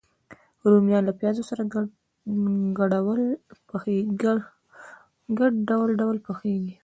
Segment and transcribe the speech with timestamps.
[0.71, 1.63] رومیان له پیاز سره
[5.39, 6.73] ګډ ډول ډول پخېږي